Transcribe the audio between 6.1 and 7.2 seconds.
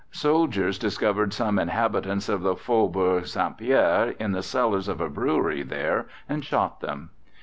and shot them.